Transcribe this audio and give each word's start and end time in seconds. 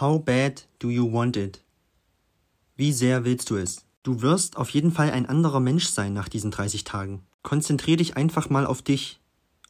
How 0.00 0.18
bad 0.18 0.66
do 0.80 0.90
you 0.90 1.12
want 1.12 1.36
it? 1.36 1.62
Wie 2.74 2.92
sehr 2.92 3.24
willst 3.24 3.48
du 3.50 3.54
es? 3.54 3.84
Du 4.02 4.22
wirst 4.22 4.56
auf 4.56 4.70
jeden 4.70 4.90
Fall 4.90 5.12
ein 5.12 5.24
anderer 5.24 5.60
Mensch 5.60 5.86
sein 5.86 6.12
nach 6.12 6.28
diesen 6.28 6.50
30 6.50 6.82
Tagen. 6.82 7.22
Konzentrier 7.44 7.96
dich 7.96 8.16
einfach 8.16 8.50
mal 8.50 8.66
auf 8.66 8.82
dich 8.82 9.20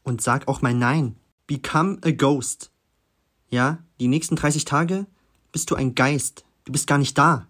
und 0.02 0.22
sag 0.22 0.48
auch 0.48 0.62
mal 0.62 0.72
Nein. 0.72 1.16
Become 1.46 1.98
a 2.02 2.10
ghost. 2.10 2.70
Ja, 3.50 3.80
die 4.00 4.08
nächsten 4.08 4.34
30 4.34 4.64
Tage 4.64 5.04
bist 5.52 5.70
du 5.70 5.74
ein 5.74 5.94
Geist. 5.94 6.46
Du 6.64 6.72
bist 6.72 6.86
gar 6.86 6.96
nicht 6.96 7.18
da. 7.18 7.46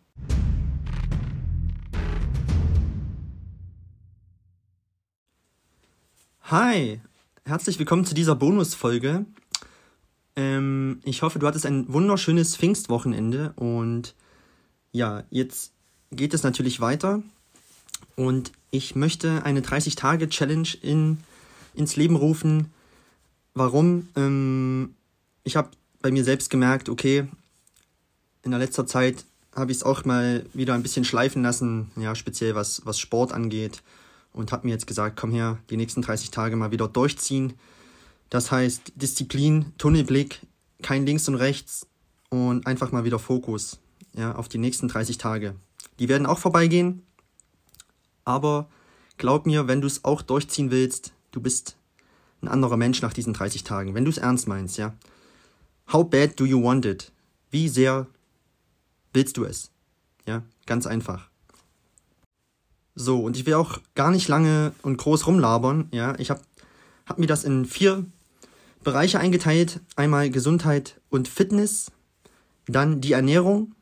Hi, 6.43 7.01
herzlich 7.45 7.79
willkommen 7.79 8.05
zu 8.05 8.17
dieser 8.17 8.35
Bonusfolge. 8.35 9.27
Ähm, 10.37 11.01
ich 11.05 11.23
hoffe, 11.23 11.39
du 11.39 11.47
hattest 11.47 11.67
ein 11.67 11.93
wunderschönes 11.93 12.57
Pfingstwochenende 12.57 13.53
und 13.57 14.15
ja, 14.93 15.25
jetzt 15.31 15.73
geht 16.11 16.35
es 16.35 16.43
natürlich 16.43 16.81
weiter 16.81 17.23
und 18.17 18.53
ich 18.71 18.97
möchte 18.97 19.45
eine 19.45 19.61
30-Tage-Challenge 19.61 20.69
in, 20.83 21.19
ins 21.75 21.97
Leben 21.97 22.17
rufen. 22.17 22.73
Warum? 23.55 24.09
Ähm, 24.17 24.95
ich 25.45 25.57
habe 25.57 25.71
bei 26.03 26.11
mir 26.11 26.25
selbst 26.25 26.51
gemerkt, 26.51 26.89
okay, 26.89 27.29
in 28.43 28.51
der 28.51 28.61
letzter 28.61 28.87
Zeit 28.87 29.25
habe 29.55 29.71
ich 29.71 29.79
es 29.79 29.83
auch 29.85 30.05
mal 30.05 30.45
wieder 30.53 30.75
ein 30.75 30.83
bisschen 30.83 31.05
schleifen 31.05 31.43
lassen, 31.43 31.91
ja, 31.97 32.15
speziell 32.15 32.57
was, 32.57 32.85
was 32.85 32.99
Sport 32.99 33.33
angeht 33.33 33.83
und 34.33 34.51
habe 34.51 34.67
mir 34.67 34.73
jetzt 34.73 34.89
gesagt, 34.89 35.17
komm 35.17 35.31
her, 35.31 35.59
die 35.71 35.77
nächsten 35.77 36.03
30 36.03 36.31
Tage 36.31 36.57
mal 36.57 36.73
wieder 36.73 36.89
durchziehen 36.89 37.55
das 38.31 38.51
heißt 38.51 38.93
Disziplin, 38.97 39.73
Tunnelblick, 39.79 40.41
kein 40.83 41.07
links 41.07 41.29
und 41.29 41.37
rechts 41.37 41.87
und 42.31 42.67
einfach 42.67 42.93
mal 42.93 43.05
wieder 43.05 43.19
Fokus 43.19 43.81
ja, 44.15 44.35
auf 44.35 44.49
die 44.49 44.59
nächsten 44.59 44.89
30 44.89 45.19
Tage. 45.19 45.55
Die 45.99 46.09
werden 46.09 46.27
auch 46.27 46.39
vorbeigehen, 46.39 47.03
aber 48.25 48.69
glaub 49.17 49.47
mir, 49.47 49.69
wenn 49.69 49.81
du 49.81 49.87
es 49.87 50.05
auch 50.05 50.23
durchziehen 50.23 50.71
willst, 50.71 51.13
du 51.31 51.41
bist 51.41 51.77
ein 52.43 52.49
anderer 52.49 52.77
Mensch 52.77 53.03
nach 53.03 53.13
diesen 53.13 53.33
30 53.33 53.65
Tagen, 53.65 53.95
wenn 53.95 54.05
du 54.05 54.11
es 54.11 54.19
ernst 54.19 54.49
meinst, 54.49 54.77
ja. 54.79 54.95
How 55.93 56.09
bad 56.09 56.39
do 56.39 56.45
you 56.45 56.63
want 56.63 56.87
it? 56.87 57.13
Wie 57.51 57.69
sehr 57.69 58.07
willst 59.13 59.37
du 59.37 59.45
es? 59.45 59.71
Ja, 60.27 60.43
ganz 60.67 60.87
einfach. 60.87 61.29
So, 62.95 63.21
und 63.23 63.37
ich 63.37 63.45
will 63.45 63.55
auch 63.55 63.81
gar 63.95 64.11
nicht 64.11 64.29
lange 64.29 64.73
und 64.83 64.97
groß 64.97 65.27
rumlabern, 65.27 65.89
ja. 65.91 66.19
Ich 66.19 66.31
habe 66.31 66.41
hab 67.07 67.19
mir 67.19 67.27
das 67.27 67.45
in 67.45 67.65
vier 67.65 68.07
Bereiche 68.83 69.19
eingeteilt. 69.19 69.81
Einmal 69.97 70.31
Gesundheit 70.31 71.01
und 71.11 71.29
Fitness, 71.29 71.91
dann 72.67 73.01
die 73.01 73.13
Ernährung, 73.13 73.75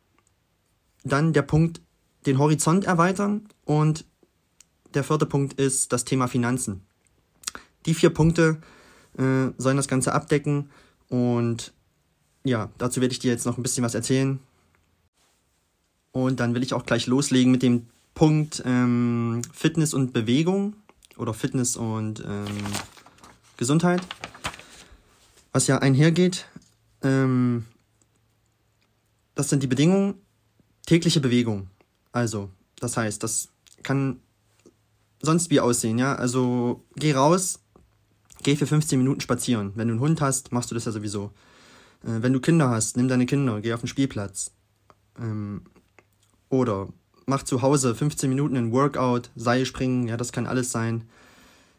dann 1.04 1.32
der 1.32 1.42
Punkt 1.42 1.80
den 2.26 2.38
Horizont 2.38 2.84
erweitern 2.84 3.48
und 3.64 4.04
der 4.94 5.04
vierte 5.04 5.26
Punkt 5.26 5.54
ist 5.54 5.92
das 5.92 6.04
Thema 6.04 6.28
Finanzen. 6.28 6.82
Die 7.86 7.94
vier 7.94 8.10
Punkte 8.10 8.60
äh, 9.18 9.50
sollen 9.58 9.76
das 9.76 9.88
Ganze 9.88 10.12
abdecken 10.12 10.70
und 11.08 11.72
ja, 12.44 12.70
dazu 12.78 13.00
werde 13.00 13.12
ich 13.12 13.18
dir 13.18 13.30
jetzt 13.30 13.46
noch 13.46 13.56
ein 13.56 13.62
bisschen 13.62 13.84
was 13.84 13.94
erzählen. 13.94 14.40
Und 16.10 16.40
dann 16.40 16.54
will 16.54 16.62
ich 16.62 16.74
auch 16.74 16.84
gleich 16.84 17.06
loslegen 17.06 17.52
mit 17.52 17.62
dem 17.62 17.86
Punkt 18.14 18.62
ähm, 18.66 19.42
Fitness 19.52 19.94
und 19.94 20.12
Bewegung 20.12 20.74
oder 21.16 21.32
Fitness 21.32 21.76
und 21.76 22.22
ähm, 22.26 22.46
Gesundheit 23.56 24.02
was 25.52 25.66
ja 25.66 25.78
einhergeht. 25.78 26.46
Ähm, 27.02 27.66
das 29.34 29.50
sind 29.50 29.62
die 29.62 29.68
Bedingungen. 29.68 30.14
Tägliche 30.86 31.20
Bewegung. 31.20 31.68
Also, 32.10 32.50
das 32.80 32.96
heißt, 32.96 33.22
das 33.22 33.48
kann 33.82 34.20
sonst 35.20 35.50
wie 35.50 35.60
aussehen, 35.60 35.98
ja. 35.98 36.14
Also, 36.16 36.82
geh 36.96 37.12
raus, 37.12 37.60
geh 38.42 38.56
für 38.56 38.66
15 38.66 38.98
Minuten 38.98 39.20
spazieren. 39.20 39.72
Wenn 39.76 39.88
du 39.88 39.92
einen 39.92 40.00
Hund 40.00 40.20
hast, 40.20 40.52
machst 40.52 40.70
du 40.70 40.74
das 40.74 40.86
ja 40.86 40.92
sowieso. 40.92 41.32
Äh, 42.02 42.22
wenn 42.22 42.32
du 42.32 42.40
Kinder 42.40 42.70
hast, 42.70 42.96
nimm 42.96 43.08
deine 43.08 43.26
Kinder, 43.26 43.60
geh 43.60 43.72
auf 43.72 43.80
den 43.80 43.88
Spielplatz. 43.88 44.50
Ähm, 45.18 45.62
oder 46.48 46.88
mach 47.26 47.44
zu 47.44 47.62
Hause 47.62 47.94
15 47.94 48.28
Minuten 48.28 48.56
ein 48.56 48.72
Workout, 48.72 49.30
Seilspringen, 49.36 50.08
ja, 50.08 50.16
das 50.16 50.32
kann 50.32 50.46
alles 50.46 50.72
sein. 50.72 51.04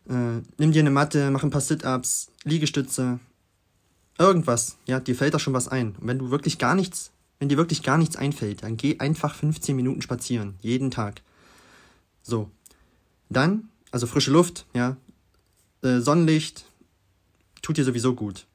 Äh, 0.10 0.42
nimm 0.58 0.72
dir 0.72 0.82
eine 0.82 0.92
Matte, 0.92 1.32
mach 1.32 1.44
ein 1.44 1.50
paar 1.50 1.62
Sit-Ups, 1.62 2.28
Liegestütze, 2.44 3.20
Irgendwas, 4.18 4.78
ja, 4.86 5.00
dir 5.00 5.16
fällt 5.16 5.34
da 5.34 5.40
schon 5.40 5.54
was 5.54 5.68
ein. 5.68 5.96
Und 6.00 6.08
wenn 6.08 6.20
du 6.20 6.30
wirklich 6.30 6.60
gar 6.60 6.76
nichts, 6.76 7.12
wenn 7.40 7.50
dir 7.50 7.58
wirklich 7.58 7.82
gar 7.82 7.98
nichts 7.98 8.16
einfällt, 8.16 8.64
dann 8.64 8.78
geh 8.78 9.00
einfach 9.00 9.34
15 9.34 9.76
Minuten 9.76 10.02
spazieren, 10.02 10.56
jeden 10.62 10.92
Tag. 10.92 11.22
So. 12.22 12.50
Dann, 13.30 13.70
also 13.92 14.06
frische 14.06 14.32
Luft, 14.32 14.66
ja, 14.76 14.98
äh, 15.82 16.00
Sonnenlicht, 16.00 16.66
tut 17.62 17.78
dir 17.78 17.84
sowieso 17.84 18.14
gut. 18.14 18.46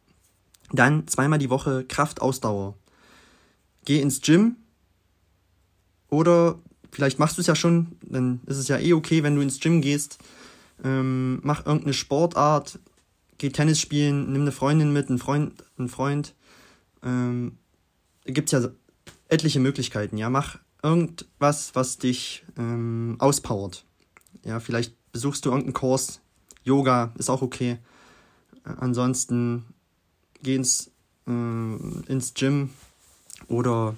Dann 0.70 1.08
zweimal 1.08 1.38
die 1.38 1.50
Woche 1.50 1.84
Kraftausdauer. 1.84 2.74
Geh 3.84 4.00
ins 4.00 4.20
Gym 4.20 4.56
oder 6.08 6.58
vielleicht 6.92 7.18
machst 7.18 7.36
du 7.36 7.40
es 7.40 7.46
ja 7.48 7.56
schon, 7.56 7.96
dann 8.02 8.40
ist 8.46 8.58
es 8.58 8.68
ja 8.68 8.78
eh 8.78 8.92
okay, 8.92 9.22
wenn 9.22 9.34
du 9.34 9.40
ins 9.42 9.58
Gym 9.58 9.80
gehst. 9.80 10.18
Ähm, 10.84 11.40
mach 11.42 11.66
irgendeine 11.66 11.94
Sportart, 11.94 12.78
geh 13.38 13.50
Tennis 13.50 13.80
spielen, 13.80 14.32
nimm 14.32 14.42
eine 14.42 14.52
Freundin 14.52 14.92
mit, 14.92 15.08
einen 15.08 15.18
Freund, 15.18 15.64
einen 15.78 15.88
Freund. 15.88 16.34
Ähm, 17.02 17.58
gibt's 18.24 18.52
ja 18.52 18.68
etliche 19.28 19.60
Möglichkeiten, 19.60 20.16
ja. 20.16 20.30
Mach 20.30 20.58
irgendwas, 20.82 21.74
was 21.74 21.98
dich 21.98 22.44
ähm, 22.56 23.16
auspowert. 23.18 23.84
Ja, 24.44 24.60
vielleicht 24.60 24.94
besuchst 25.12 25.44
du 25.44 25.50
irgendeinen 25.50 25.74
Kurs, 25.74 26.20
Yoga 26.64 27.12
ist 27.16 27.30
auch 27.30 27.42
okay. 27.42 27.78
Äh, 28.64 28.70
ansonsten 28.78 29.64
geh 30.42 30.54
ins, 30.54 30.90
äh, 31.26 31.30
ins 31.30 32.34
Gym 32.34 32.70
oder 33.48 33.96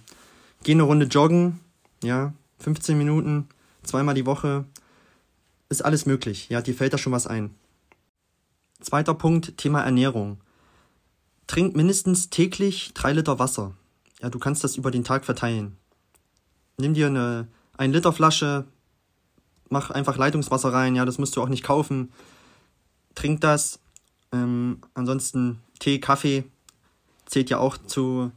geh 0.62 0.72
eine 0.72 0.84
Runde 0.84 1.06
joggen, 1.06 1.60
ja, 2.02 2.32
15 2.60 2.96
Minuten, 2.96 3.48
zweimal 3.82 4.14
die 4.14 4.26
Woche. 4.26 4.64
Ist 5.70 5.84
alles 5.84 6.04
möglich, 6.04 6.48
ja, 6.50 6.60
dir 6.60 6.74
fällt 6.74 6.92
da 6.92 6.98
schon 6.98 7.12
was 7.12 7.26
ein. 7.26 7.54
Zweiter 8.80 9.14
Punkt, 9.14 9.56
Thema 9.56 9.82
Ernährung. 9.82 10.40
Trink 11.46 11.76
mindestens 11.76 12.28
täglich 12.28 12.92
drei 12.92 13.12
Liter 13.12 13.38
Wasser. 13.38 13.74
Ja, 14.20 14.30
du 14.30 14.38
kannst 14.38 14.64
das 14.64 14.76
über 14.76 14.90
den 14.90 15.04
Tag 15.04 15.24
verteilen. 15.24 15.76
Nimm 16.76 16.94
dir 16.94 17.06
eine 17.06 17.48
1 17.76 17.94
Liter 17.94 18.12
Flasche, 18.12 18.66
mach 19.68 19.90
einfach 19.90 20.16
Leitungswasser 20.16 20.72
rein, 20.72 20.96
ja, 20.96 21.04
das 21.04 21.18
musst 21.18 21.36
du 21.36 21.42
auch 21.42 21.48
nicht 21.48 21.62
kaufen. 21.62 22.12
Trink 23.14 23.40
das. 23.40 23.78
Ähm, 24.32 24.80
ansonsten 24.94 25.60
Tee, 25.78 26.00
Kaffee 26.00 26.44
zählt 27.26 27.48
ja 27.48 27.58
auch 27.58 27.78
zu, 27.78 28.32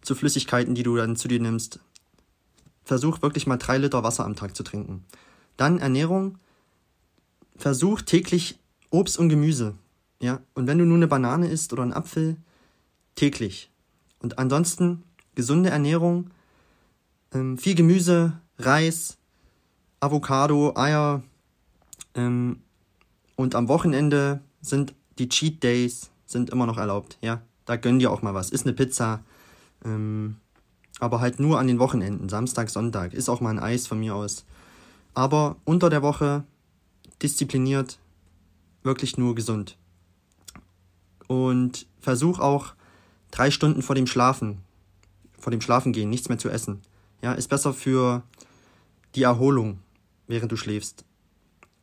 zu 0.00 0.14
Flüssigkeiten, 0.14 0.74
die 0.74 0.82
du 0.82 0.96
dann 0.96 1.16
zu 1.16 1.28
dir 1.28 1.40
nimmst. 1.40 1.80
Versuch 2.84 3.20
wirklich 3.20 3.46
mal 3.46 3.58
drei 3.58 3.76
Liter 3.76 4.02
Wasser 4.02 4.24
am 4.24 4.36
Tag 4.36 4.56
zu 4.56 4.62
trinken. 4.62 5.04
Dann 5.58 5.78
Ernährung. 5.78 6.38
Versuch 7.58 8.00
täglich 8.00 8.58
Obst 8.90 9.18
und 9.18 9.28
Gemüse. 9.28 9.74
Ja, 10.20 10.40
und 10.54 10.66
wenn 10.66 10.78
du 10.78 10.84
nur 10.84 10.96
eine 10.96 11.08
Banane 11.08 11.48
isst 11.48 11.72
oder 11.72 11.82
einen 11.82 11.92
Apfel, 11.92 12.36
täglich. 13.14 13.70
Und 14.20 14.38
ansonsten 14.38 15.04
gesunde 15.34 15.70
Ernährung, 15.70 16.30
ähm, 17.32 17.58
viel 17.58 17.74
Gemüse, 17.74 18.40
Reis, 18.58 19.18
Avocado, 20.00 20.74
Eier. 20.76 21.22
Ähm, 22.14 22.60
und 23.36 23.54
am 23.54 23.68
Wochenende 23.68 24.40
sind 24.60 24.94
die 25.18 25.28
Cheat 25.28 25.62
Days 25.62 26.10
sind 26.26 26.50
immer 26.50 26.66
noch 26.66 26.78
erlaubt. 26.78 27.18
Ja, 27.20 27.42
da 27.64 27.76
gönn 27.76 27.98
dir 27.98 28.10
auch 28.10 28.22
mal 28.22 28.34
was. 28.34 28.50
Ist 28.50 28.66
eine 28.66 28.74
Pizza. 28.74 29.22
Ähm, 29.84 30.36
aber 31.00 31.20
halt 31.20 31.40
nur 31.40 31.58
an 31.58 31.66
den 31.66 31.78
Wochenenden, 31.78 32.28
Samstag, 32.28 32.70
Sonntag. 32.70 33.14
Ist 33.14 33.28
auch 33.28 33.40
mal 33.40 33.50
ein 33.50 33.58
Eis 33.58 33.86
von 33.86 34.00
mir 34.00 34.14
aus. 34.14 34.44
Aber 35.14 35.56
unter 35.64 35.90
der 35.90 36.02
Woche 36.02 36.44
diszipliniert, 37.20 37.98
wirklich 38.82 39.18
nur 39.18 39.34
gesund 39.34 39.76
und 41.28 41.86
versuch 42.00 42.40
auch 42.40 42.74
drei 43.30 43.52
Stunden 43.52 43.82
vor 43.82 43.94
dem 43.94 44.08
Schlafen, 44.08 44.58
vor 45.38 45.52
dem 45.52 45.60
Schlafen 45.60 45.92
gehen, 45.92 46.10
nichts 46.10 46.28
mehr 46.28 46.38
zu 46.38 46.48
essen. 46.48 46.80
Ja, 47.22 47.34
ist 47.34 47.48
besser 47.48 47.72
für 47.72 48.22
die 49.14 49.22
Erholung, 49.22 49.78
während 50.26 50.50
du 50.50 50.56
schläfst. 50.56 51.04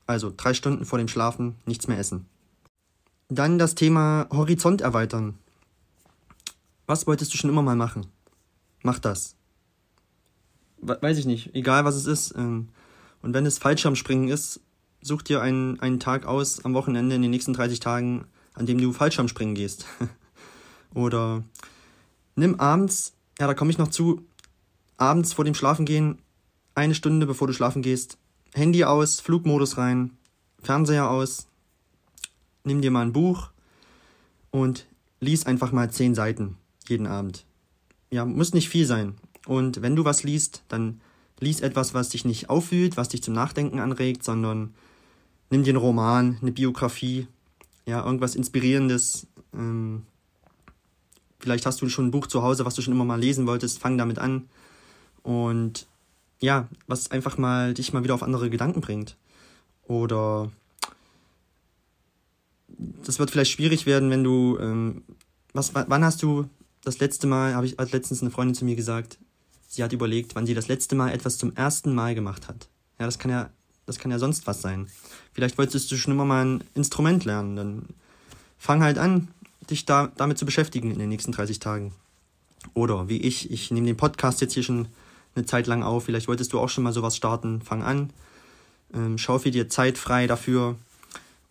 Also 0.07 0.33
drei 0.35 0.53
Stunden 0.53 0.85
vor 0.85 0.97
dem 0.97 1.07
Schlafen 1.07 1.55
nichts 1.65 1.87
mehr 1.87 1.97
essen. 1.97 2.25
Dann 3.29 3.57
das 3.57 3.75
Thema 3.75 4.27
Horizont 4.31 4.81
erweitern. 4.81 5.37
Was 6.85 7.07
wolltest 7.07 7.33
du 7.33 7.37
schon 7.37 7.49
immer 7.49 7.63
mal 7.63 7.75
machen? 7.75 8.07
Mach 8.83 8.99
das. 8.99 9.35
Weiß 10.77 11.17
ich 11.17 11.25
nicht, 11.25 11.55
egal 11.55 11.85
was 11.85 11.95
es 11.95 12.05
ist. 12.05 12.35
Ähm, 12.37 12.69
und 13.23 13.33
wenn 13.33 13.47
es 13.47 13.57
Fallschirmspringen 13.57 14.27
ist, 14.27 14.59
such 15.05 15.21
dir 15.21 15.41
einen, 15.41 15.79
einen 15.79 15.99
Tag 15.99 16.25
aus 16.25 16.63
am 16.65 16.73
Wochenende 16.73 17.15
in 17.15 17.21
den 17.21 17.31
nächsten 17.31 17.53
30 17.53 17.79
Tagen, 17.79 18.25
an 18.53 18.65
dem 18.65 18.79
du 18.79 18.91
Fallschirmspringen 18.91 19.55
gehst. 19.55 19.85
Oder 20.93 21.43
nimm 22.35 22.59
abends 22.59 23.15
ja, 23.39 23.47
da 23.47 23.53
komme 23.53 23.71
ich 23.71 23.77
noch 23.77 23.89
zu, 23.89 24.25
abends 24.97 25.33
vor 25.33 25.45
dem 25.45 25.55
Schlafengehen, 25.55 26.19
eine 26.73 26.95
Stunde 26.95 27.25
bevor 27.25 27.47
du 27.47 27.53
schlafen 27.53 27.81
gehst, 27.81 28.17
Handy 28.53 28.83
aus, 28.85 29.19
Flugmodus 29.19 29.77
rein, 29.77 30.11
Fernseher 30.61 31.09
aus, 31.09 31.47
nimm 32.63 32.81
dir 32.81 32.91
mal 32.91 33.01
ein 33.01 33.13
Buch 33.13 33.49
und 34.51 34.87
lies 35.19 35.45
einfach 35.45 35.71
mal 35.71 35.91
zehn 35.91 36.15
Seiten 36.15 36.57
jeden 36.87 37.07
Abend. 37.07 37.45
Ja, 38.09 38.25
muss 38.25 38.53
nicht 38.53 38.69
viel 38.69 38.85
sein. 38.85 39.15
Und 39.45 39.81
wenn 39.81 39.95
du 39.95 40.05
was 40.05 40.23
liest, 40.23 40.63
dann 40.69 41.01
lies 41.39 41.59
etwas, 41.59 41.93
was 41.93 42.09
dich 42.09 42.23
nicht 42.23 42.49
aufwühlt, 42.49 42.95
was 42.95 43.09
dich 43.09 43.21
zum 43.21 43.33
Nachdenken 43.33 43.79
anregt, 43.79 44.23
sondern 44.23 44.73
nimm 45.49 45.63
dir 45.63 45.71
einen 45.71 45.77
Roman, 45.77 46.37
eine 46.41 46.51
Biografie, 46.51 47.27
ja, 47.85 48.03
irgendwas 48.03 48.35
Inspirierendes. 48.35 49.27
Ähm, 49.53 50.03
vielleicht 51.39 51.65
hast 51.65 51.81
du 51.81 51.89
schon 51.89 52.07
ein 52.07 52.11
Buch 52.11 52.27
zu 52.27 52.41
Hause, 52.41 52.65
was 52.65 52.75
du 52.75 52.81
schon 52.81 52.93
immer 52.93 53.05
mal 53.05 53.19
lesen 53.19 53.47
wolltest, 53.47 53.79
fang 53.79 53.97
damit 53.97 54.19
an. 54.19 54.49
Und 55.23 55.87
ja, 56.41 56.67
was 56.87 57.11
einfach 57.11 57.37
mal 57.37 57.73
dich 57.73 57.93
mal 57.93 58.03
wieder 58.03 58.13
auf 58.13 58.23
andere 58.23 58.49
Gedanken 58.49 58.81
bringt. 58.81 59.15
Oder 59.87 60.51
das 62.77 63.19
wird 63.19 63.31
vielleicht 63.31 63.51
schwierig 63.51 63.85
werden, 63.85 64.09
wenn 64.09 64.23
du, 64.23 64.57
ähm, 64.59 65.03
was, 65.53 65.73
wann 65.73 66.03
hast 66.03 66.21
du 66.23 66.49
das 66.83 66.99
letzte 66.99 67.27
Mal, 67.27 67.55
habe 67.55 67.65
ich, 67.65 67.77
hat 67.77 67.91
letztens 67.91 68.21
eine 68.21 68.31
Freundin 68.31 68.55
zu 68.55 68.65
mir 68.65 68.75
gesagt, 68.75 69.17
sie 69.67 69.83
hat 69.83 69.93
überlegt, 69.93 70.35
wann 70.35 70.45
sie 70.45 70.53
das 70.53 70.67
letzte 70.67 70.95
Mal 70.95 71.11
etwas 71.11 71.37
zum 71.37 71.55
ersten 71.55 71.93
Mal 71.93 72.15
gemacht 72.15 72.47
hat. 72.47 72.67
Ja, 72.99 73.05
das 73.05 73.19
kann 73.19 73.31
ja, 73.31 73.49
das 73.85 73.99
kann 73.99 74.11
ja 74.11 74.19
sonst 74.19 74.47
was 74.47 74.61
sein. 74.61 74.87
Vielleicht 75.35 75.57
wolltest 75.57 75.91
du 75.91 75.97
schon 75.97 76.13
immer 76.13 76.23
mal 76.23 76.45
ein 76.45 76.63
Instrument 76.75 77.25
lernen, 77.25 77.57
dann 77.57 77.85
fang 78.57 78.81
halt 78.81 78.97
an, 78.97 79.27
dich 79.69 79.85
da, 79.85 80.09
damit 80.15 80.37
zu 80.37 80.45
beschäftigen 80.45 80.91
in 80.91 80.97
den 80.97 81.09
nächsten 81.09 81.33
30 81.33 81.59
Tagen. 81.59 81.93
Oder 82.73 83.09
wie 83.09 83.17
ich, 83.17 83.51
ich 83.51 83.69
nehme 83.69 83.85
den 83.85 83.97
Podcast 83.97 84.39
jetzt 84.39 84.53
hier 84.53 84.63
schon 84.63 84.87
eine 85.35 85.45
Zeit 85.45 85.67
lang 85.67 85.83
auf, 85.83 86.05
vielleicht 86.05 86.29
wolltest 86.29 86.53
du 86.53 86.59
auch 86.59 86.69
schon 86.69 86.85
mal 86.85 86.93
sowas 86.93 87.17
starten, 87.17 87.61
fang 87.61 87.83
an, 87.83 88.11
ähm, 88.93 89.17
schaufe 89.17 89.51
dir 89.51 89.67
Zeit 89.67 89.97
frei 89.97 90.25
dafür, 90.25 90.77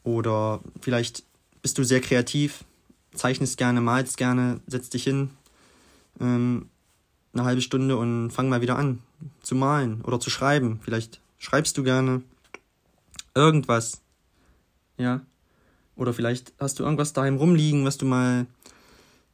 oder 0.02 0.60
vielleicht 0.80 1.22
bist 1.60 1.76
du 1.76 1.84
sehr 1.84 2.00
kreativ, 2.00 2.64
zeichnest 3.14 3.58
gerne, 3.58 3.82
malst 3.82 4.16
gerne, 4.16 4.60
setzt 4.66 4.94
dich 4.94 5.04
hin, 5.04 5.28
ähm, 6.20 6.70
eine 7.34 7.44
halbe 7.44 7.60
Stunde 7.60 7.98
und 7.98 8.30
fang 8.30 8.48
mal 8.48 8.62
wieder 8.62 8.78
an 8.78 9.00
zu 9.42 9.54
malen 9.54 10.00
oder 10.04 10.20
zu 10.20 10.30
schreiben. 10.30 10.80
Vielleicht 10.82 11.20
schreibst 11.38 11.76
du 11.76 11.82
gerne 11.82 12.22
irgendwas. 13.34 14.02
Ja. 14.96 15.22
Oder 15.96 16.12
vielleicht 16.12 16.52
hast 16.58 16.78
du 16.78 16.84
irgendwas 16.84 17.12
daheim 17.12 17.36
rumliegen, 17.36 17.84
was 17.84 17.98
du 17.98 18.06
mal 18.06 18.46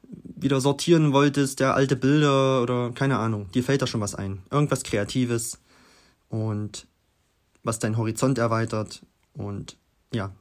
wieder 0.03 0.61
sortieren 0.61 1.13
wolltest, 1.13 1.61
der 1.61 1.75
alte 1.75 1.97
Bilder 1.97 2.63
oder 2.63 2.91
keine 2.93 3.19
Ahnung. 3.19 3.51
Dir 3.53 3.63
fällt 3.63 3.83
da 3.83 3.87
schon 3.87 4.01
was 4.01 4.15
ein. 4.15 4.43
Irgendwas 4.51 4.83
Kreatives 4.83 5.59
und 6.29 6.87
was 7.63 7.79
deinen 7.79 7.97
Horizont 7.97 8.39
erweitert. 8.39 9.03
Und 9.35 9.77
ja, 10.13 10.33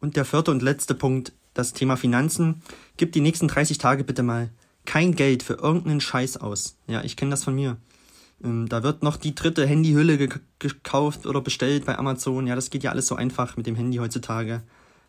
und 0.00 0.16
der 0.16 0.24
vierte 0.24 0.50
und 0.50 0.62
letzte 0.62 0.94
Punkt, 0.94 1.32
das 1.54 1.72
Thema 1.72 1.96
Finanzen. 1.96 2.62
Gib 2.96 3.12
die 3.12 3.20
nächsten 3.20 3.48
30 3.48 3.78
Tage 3.78 4.04
bitte 4.04 4.22
mal 4.22 4.50
kein 4.86 5.14
Geld 5.14 5.42
für 5.42 5.54
irgendeinen 5.54 6.00
Scheiß 6.00 6.38
aus. 6.38 6.76
Ja, 6.86 7.02
ich 7.02 7.16
kenne 7.16 7.30
das 7.30 7.44
von 7.44 7.54
mir. 7.54 7.76
Ähm, 8.42 8.68
da 8.68 8.82
wird 8.82 9.02
noch 9.02 9.16
die 9.16 9.34
dritte 9.34 9.66
Handyhülle 9.66 10.18
ge 10.18 10.28
gekauft 10.58 11.26
oder 11.26 11.40
bestellt 11.40 11.86
bei 11.86 11.98
Amazon. 11.98 12.46
Ja, 12.46 12.54
das 12.54 12.70
geht 12.70 12.82
ja 12.82 12.90
alles 12.90 13.06
so 13.06 13.16
einfach 13.16 13.56
mit 13.56 13.66
dem 13.66 13.76
Handy 13.76 13.98
heutzutage. 13.98 14.62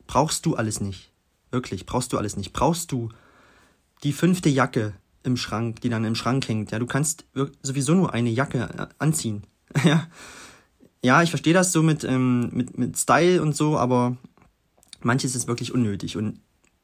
Brauchst 0.07 0.45
du 0.45 0.55
alles 0.55 0.81
nicht. 0.81 1.11
Wirklich, 1.51 1.85
brauchst 1.85 2.13
du 2.13 2.17
alles 2.17 2.37
nicht. 2.37 2.53
Brauchst 2.53 2.91
du 2.91 3.09
die 4.03 4.13
fünfte 4.13 4.49
Jacke 4.49 4.93
im 5.23 5.37
Schrank, 5.37 5.81
die 5.81 5.89
dann 5.89 6.05
im 6.05 6.15
Schrank 6.15 6.47
hängt. 6.47 6.71
Ja, 6.71 6.79
du 6.79 6.85
kannst 6.85 7.25
sowieso 7.61 7.93
nur 7.93 8.13
eine 8.13 8.29
Jacke 8.29 8.69
äh, 8.77 8.87
anziehen. 8.97 9.43
ja. 9.83 10.07
Ja, 11.03 11.23
ich 11.23 11.29
verstehe 11.29 11.53
das 11.53 11.71
so 11.71 11.81
mit, 11.81 12.03
ähm, 12.03 12.49
mit, 12.53 12.77
mit 12.77 12.97
Style 12.97 13.41
und 13.41 13.55
so, 13.55 13.77
aber 13.77 14.17
manches 15.01 15.35
ist 15.35 15.47
wirklich 15.47 15.73
unnötig. 15.73 16.15
Und 16.15 16.39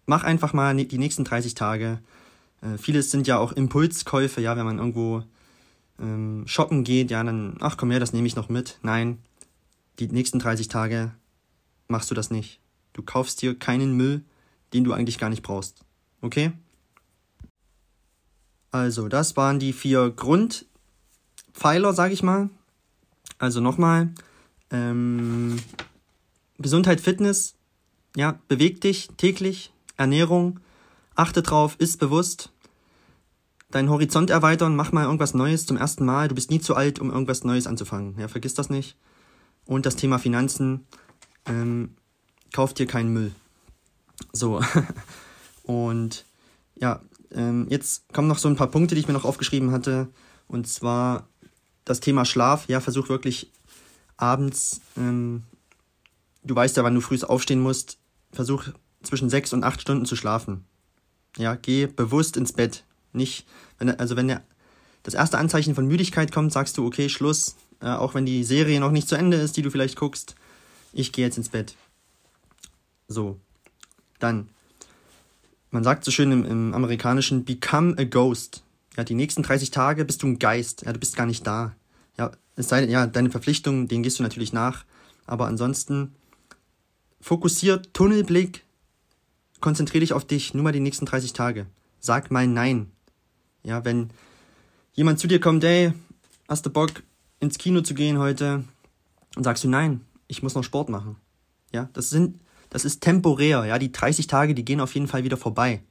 mach 0.06 0.24
einfach 0.24 0.54
mal 0.54 0.76
die 0.76 0.98
nächsten 0.98 1.24
30 1.24 1.54
Tage. 1.54 2.00
Äh, 2.62 2.78
vieles 2.78 3.12
sind 3.12 3.28
ja 3.28 3.38
auch 3.38 3.52
Impulskäufe, 3.52 4.42
ja, 4.42 4.58
wenn 4.58 4.66
man 4.66 4.80
irgendwo 4.80 5.24
ähm, 6.00 6.44
shoppen 6.48 6.84
geht, 6.84 7.12
ja, 7.12 7.24
dann, 7.24 7.58
ach 7.60 7.78
komm 7.78 7.92
her, 7.92 8.00
das 8.00 8.14
nehme 8.14 8.28
ich 8.28 8.36
noch 8.36 8.50
mit. 8.50 8.80
Nein, 8.82 9.20
die 10.00 10.08
nächsten 10.08 10.40
30 10.40 10.68
Tage 10.68 11.12
machst 11.88 12.12
du 12.12 12.16
das 12.16 12.30
nicht. 12.30 12.60
Du 12.94 13.02
kaufst 13.02 13.42
dir 13.42 13.58
keinen 13.58 13.96
Müll, 13.96 14.24
den 14.74 14.84
du 14.84 14.94
eigentlich 14.94 15.18
gar 15.18 15.30
nicht 15.30 15.44
brauchst. 15.44 15.84
Okay? 16.22 16.52
Also, 18.72 19.08
das 19.08 19.38
waren 19.38 19.60
die 19.60 19.74
vier 19.74 20.12
Grundpfeiler, 20.12 21.94
sag 21.94 22.12
ich 22.12 22.24
mal. 22.24 22.50
Also 23.40 23.62
nochmal, 23.62 24.10
ähm, 24.72 25.58
Gesundheit, 26.58 27.02
Fitness, 27.02 27.56
ja, 28.16 28.40
beweg 28.48 28.82
dich 28.82 29.10
täglich, 29.18 29.72
Ernährung, 29.96 30.60
achte 31.16 31.44
drauf, 31.44 31.76
ist 31.78 32.00
bewusst, 32.00 32.52
deinen 33.78 33.90
Horizont 33.90 34.30
erweitern, 34.30 34.76
mach 34.76 34.92
mal 34.92 35.06
irgendwas 35.06 35.36
Neues 35.36 35.66
zum 35.66 35.78
ersten 35.78 36.04
Mal. 36.04 36.28
Du 36.28 36.36
bist 36.36 36.50
nie 36.50 36.60
zu 36.60 36.76
alt, 36.76 37.00
um 37.00 37.12
irgendwas 37.12 37.44
Neues 37.44 37.68
anzufangen. 37.68 38.16
Ja, 38.20 38.28
vergiss 38.28 38.56
das 38.56 38.70
nicht. 38.70 38.98
Und 39.66 39.86
das 39.86 39.96
Thema 39.96 40.18
Finanzen, 40.18 40.88
ähm, 41.46 41.96
kauf 42.54 42.74
dir 42.74 42.88
keinen 42.88 43.14
Müll. 43.14 43.32
So. 44.34 44.62
Und 45.64 46.26
ja, 46.76 47.02
ähm, 47.32 47.68
jetzt 47.70 48.12
kommen 48.14 48.28
noch 48.28 48.40
so 48.40 48.48
ein 48.48 48.56
paar 48.56 48.72
Punkte, 48.72 48.96
die 48.96 49.02
ich 49.02 49.08
mir 49.08 49.14
noch 49.14 49.26
aufgeschrieben 49.26 49.72
hatte. 49.72 50.08
Und 50.48 50.68
zwar 50.68 51.28
das 51.86 52.00
Thema 52.00 52.26
Schlaf. 52.26 52.68
Ja, 52.68 52.80
versuch 52.80 53.10
wirklich 53.10 53.52
abends, 54.16 54.82
ähm, 54.98 55.44
du 56.44 56.56
weißt 56.56 56.78
ja, 56.78 56.84
wann 56.84 56.96
du 56.96 57.02
früh 57.02 57.20
aufstehen 57.22 57.60
musst, 57.60 58.00
versuch 58.32 58.66
zwischen 59.04 59.30
sechs 59.30 59.54
und 59.54 59.64
acht 59.64 59.82
Stunden 59.82 60.06
zu 60.06 60.16
schlafen. 60.16 60.66
Ja, 61.38 61.56
geh 61.56 61.86
bewusst 61.86 62.38
ins 62.38 62.54
Bett. 62.54 62.84
Nicht, 63.18 63.46
wenn, 63.80 63.90
also 64.00 64.16
wenn 64.16 64.28
der, 64.28 64.42
das 65.04 65.14
erste 65.14 65.38
Anzeichen 65.38 65.76
von 65.76 65.88
Müdigkeit 65.88 66.32
kommt, 66.32 66.54
sagst 66.54 66.78
du, 66.78 66.86
okay, 66.86 67.10
Schluss, 67.10 67.56
äh, 67.82 67.88
auch 67.88 68.14
wenn 68.14 68.26
die 68.26 68.44
Serie 68.44 68.80
noch 68.80 68.92
nicht 68.92 69.08
zu 69.10 69.16
Ende 69.16 69.38
ist, 69.38 69.58
die 69.58 69.62
du 69.62 69.72
vielleicht 69.72 69.98
guckst, 69.98 70.36
ich 70.94 71.12
gehe 71.12 71.26
jetzt 71.26 71.38
ins 71.38 71.50
Bett. 71.50 71.76
So, 73.08 73.40
dann, 74.20 74.50
man 75.72 75.84
sagt 75.84 76.04
so 76.04 76.12
schön 76.12 76.32
im, 76.32 76.46
im 76.46 76.74
amerikanischen, 76.74 77.46
become 77.46 77.96
a 77.98 78.04
ghost. 78.04 78.64
Ja, 78.96 79.04
die 79.04 79.16
nächsten 79.16 79.44
30 79.44 79.72
Tage 79.72 80.06
bist 80.06 80.24
du 80.24 80.28
ein 80.28 80.40
Geist, 80.40 80.84
ja, 80.84 80.94
du 80.94 81.00
bist 81.00 81.16
gar 81.16 81.26
nicht 81.26 81.46
da. 81.46 81.76
Ja, 82.18 82.32
es 82.56 82.70
sei 82.70 82.86
ja, 82.86 83.06
deine 83.06 83.30
Verpflichtungen, 83.30 83.88
denen 83.88 84.04
gehst 84.04 84.20
du 84.20 84.24
natürlich 84.24 84.54
nach, 84.54 84.86
aber 85.26 85.46
ansonsten 85.46 86.16
fokussiert, 87.22 87.94
Tunnelblick, 87.94 88.64
konzentriere 89.60 90.02
dich 90.02 90.14
auf 90.14 90.26
dich, 90.26 90.54
nur 90.54 90.64
mal 90.64 90.74
die 90.74 90.80
nächsten 90.80 91.06
30 91.06 91.34
Tage. 91.34 91.68
Sag 92.00 92.32
mal 92.32 92.48
Nein. 92.48 92.92
Ja, 93.68 93.84
wenn 93.84 94.12
jemand 94.94 95.20
zu 95.20 95.28
dir 95.28 95.42
kommt, 95.42 95.62
ey, 95.66 95.92
hast 96.48 96.66
du 96.66 96.70
Bock 96.70 97.04
ins 97.42 97.58
Kino 97.58 97.82
zu 97.82 97.94
gehen 97.94 98.18
heute? 98.18 98.64
Und 99.36 99.44
sagst 99.44 99.66
du 99.66 99.68
Nein, 99.68 100.06
ich 100.30 100.42
muss 100.42 100.56
noch 100.56 100.64
Sport 100.64 100.88
machen. 100.88 101.18
Ja, 101.74 101.90
das 101.92 102.10
sind, 102.10 102.40
das 102.70 102.86
ist 102.86 103.02
temporär. 103.02 103.66
Ja, 103.66 103.78
die 103.78 103.92
30 103.92 104.28
Tage, 104.28 104.56
die 104.56 104.64
gehen 104.64 104.80
auf 104.80 104.94
jeden 104.94 105.10
Fall 105.10 105.26
wieder 105.26 105.36
vorbei. 105.36 105.82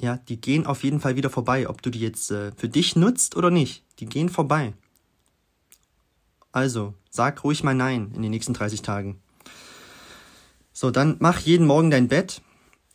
Ja, 0.00 0.18
die 0.28 0.40
gehen 0.40 0.64
auf 0.64 0.84
jeden 0.84 1.00
Fall 1.00 1.16
wieder 1.16 1.28
vorbei, 1.28 1.68
ob 1.68 1.82
du 1.82 1.90
die 1.90 1.98
jetzt 1.98 2.30
äh, 2.30 2.52
für 2.56 2.68
dich 2.68 2.94
nutzt 2.94 3.36
oder 3.36 3.50
nicht. 3.50 3.82
Die 3.98 4.06
gehen 4.06 4.28
vorbei. 4.28 4.74
Also, 6.52 6.94
sag 7.10 7.42
ruhig 7.42 7.64
mal 7.64 7.74
Nein 7.74 8.12
in 8.14 8.22
den 8.22 8.30
nächsten 8.30 8.54
30 8.54 8.82
Tagen. 8.82 9.20
So, 10.72 10.92
dann 10.92 11.16
mach 11.18 11.40
jeden 11.40 11.66
Morgen 11.66 11.90
dein 11.90 12.06
Bett. 12.06 12.42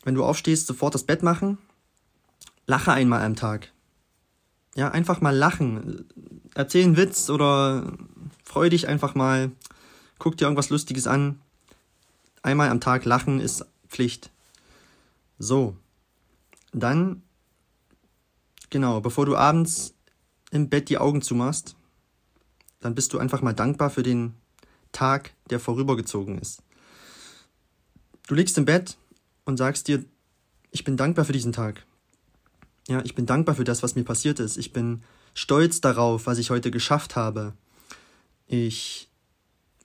Wenn 0.06 0.16
du 0.16 0.24
aufstehst, 0.24 0.66
sofort 0.66 0.96
das 0.96 1.04
Bett 1.04 1.24
machen. 1.24 1.58
Lache 2.70 2.94
einmal 2.94 3.24
am 3.24 3.36
Tag. 3.36 3.72
Ja, 4.76 4.92
einfach 4.92 5.22
mal 5.22 5.36
lachen. 5.36 6.06
Erzähl 6.54 6.84
einen 6.84 6.98
Witz 6.98 7.32
oder 7.32 7.98
freu 8.44 8.70
dich 8.70 8.88
einfach 8.88 9.16
mal. 9.16 9.52
Guck 10.20 10.38
dir 10.38 10.46
irgendwas 10.46 10.70
Lustiges 10.70 11.08
an. 11.08 11.42
Einmal 12.44 12.70
am 12.70 12.80
Tag 12.80 13.06
lachen 13.06 13.40
ist 13.40 13.66
Pflicht. 13.88 14.30
So. 15.40 15.78
Dann, 16.72 17.24
genau, 18.70 19.02
bevor 19.02 19.26
du 19.26 19.36
abends 19.36 19.96
im 20.52 20.70
Bett 20.70 20.90
die 20.90 21.00
Augen 21.00 21.24
zumachst, 21.24 21.76
dann 22.82 22.94
bist 22.94 23.14
du 23.14 23.18
einfach 23.18 23.42
mal 23.42 23.54
dankbar 23.54 23.90
für 23.90 24.04
den 24.04 24.36
Tag, 24.92 25.34
der 25.50 25.60
vorübergezogen 25.60 26.38
ist. 26.38 26.62
Du 28.28 28.36
liegst 28.36 28.60
im 28.60 28.66
Bett 28.66 28.96
und 29.46 29.58
sagst 29.58 29.88
dir, 29.88 30.06
ich 30.70 30.84
bin 30.84 30.98
dankbar 30.98 31.26
für 31.26 31.34
diesen 31.34 31.52
Tag. 31.52 31.88
Ja, 32.90 33.02
ich 33.06 33.14
bin 33.14 33.28
dankbar 33.28 33.54
für 33.54 33.64
das, 33.64 33.84
was 33.84 33.94
mir 33.94 34.04
passiert 34.04 34.40
ist. 34.40 34.58
Ich 34.58 34.74
bin 34.74 35.04
stolz 35.36 35.80
darauf, 35.80 36.26
was 36.26 36.40
ich 36.40 36.50
heute 36.50 36.72
geschafft 36.72 37.16
habe. 37.16 37.54
Ich, 38.48 39.10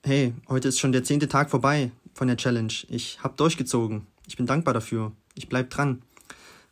hey, 0.02 0.32
heute 0.48 0.68
ist 0.68 0.80
schon 0.80 0.92
der 0.92 1.04
zehnte 1.04 1.28
Tag 1.28 1.50
vorbei 1.50 1.90
von 2.14 2.28
der 2.28 2.38
Challenge. 2.38 2.72
Ich 2.88 3.22
habe 3.22 3.36
durchgezogen. 3.36 4.06
Ich 4.26 4.38
bin 4.38 4.46
dankbar 4.46 4.72
dafür. 4.72 5.12
Ich 5.34 5.50
bleib 5.50 5.68
dran. 5.68 6.00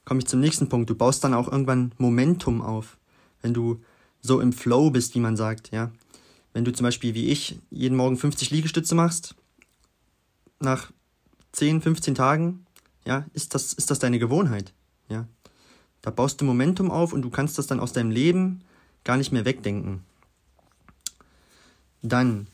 komme 0.07 0.21
ich 0.21 0.27
zum 0.27 0.41
nächsten 0.41 0.71
Punkt. 0.71 0.89
Du 0.89 0.95
baust 0.95 1.23
dann 1.23 1.35
auch 1.35 1.53
irgendwann 1.53 1.93
Momentum 1.99 2.63
auf, 2.63 2.97
wenn 3.43 3.53
du 3.53 3.83
so 4.23 4.41
im 4.41 4.55
Flow 4.55 4.91
bist, 4.91 5.15
wie 5.15 5.21
man 5.21 5.37
sagt, 5.37 5.71
ja. 5.71 5.93
Wenn 6.55 6.65
du 6.65 6.73
zum 6.73 6.85
Beispiel 6.85 7.13
wie 7.13 7.29
ich 7.29 7.59
jeden 7.69 7.97
Morgen 7.97 8.17
50 8.17 8.51
Liegestütze 8.51 8.95
machst, 8.95 9.35
nach 10.61 10.93
10, 11.53 11.83
15 11.83 12.15
Tagen, 12.15 12.65
ja, 13.05 13.27
ist 13.35 13.55
das, 13.55 13.75
ist 13.75 13.91
das 13.91 13.99
deine 13.99 14.19
Gewohnheit, 14.19 14.73
ja. 15.11 15.27
Da 16.03 16.11
baust 16.11 16.41
du 16.41 16.45
Momentum 16.45 16.91
auf 16.91 17.13
und 17.13 17.23
du 17.23 17.31
kannst 17.31 17.59
das 17.59 17.67
dann 17.67 17.81
aus 17.81 17.93
deinem 17.93 18.11
Leben 18.11 18.63
gar 19.05 19.17
nicht 19.17 19.33
mehr 19.33 19.45
wegdenken. 19.45 20.05
Dann 22.03 22.49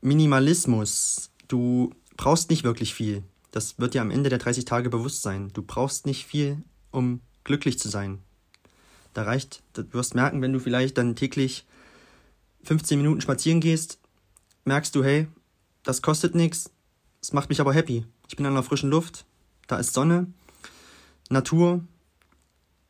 Minimalismus. 0.00 1.30
Du 1.48 1.94
brauchst 2.16 2.50
nicht 2.50 2.64
wirklich 2.64 2.92
viel. 2.94 3.22
Das 3.52 3.78
wird 3.78 3.94
dir 3.94 4.02
am 4.02 4.10
Ende 4.10 4.30
der 4.30 4.38
30 4.38 4.64
Tage 4.64 4.90
bewusst 4.90 5.22
sein. 5.22 5.50
Du 5.52 5.62
brauchst 5.62 6.06
nicht 6.06 6.26
viel, 6.26 6.62
um 6.90 7.20
glücklich 7.44 7.78
zu 7.78 7.88
sein. 7.88 8.18
Da 9.14 9.22
reicht, 9.22 9.62
du 9.74 9.84
wirst 9.92 10.14
merken, 10.14 10.42
wenn 10.42 10.52
du 10.52 10.58
vielleicht 10.58 10.98
dann 10.98 11.16
täglich 11.16 11.66
15 12.64 12.98
Minuten 12.98 13.20
spazieren 13.20 13.60
gehst, 13.60 13.98
merkst 14.64 14.94
du, 14.94 15.04
hey, 15.04 15.28
das 15.82 16.02
kostet 16.02 16.34
nichts, 16.34 16.70
es 17.20 17.32
macht 17.32 17.48
mich 17.48 17.60
aber 17.60 17.74
happy. 17.74 18.06
Ich 18.28 18.36
bin 18.36 18.46
an 18.46 18.54
der 18.54 18.62
frischen 18.62 18.90
Luft, 18.90 19.26
da 19.66 19.76
ist 19.76 19.92
Sonne, 19.92 20.28
Natur, 21.28 21.84